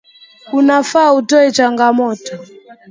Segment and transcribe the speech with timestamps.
[0.59, 2.33] Inafaa utoe changamoto